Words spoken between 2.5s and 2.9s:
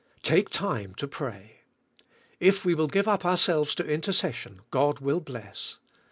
we will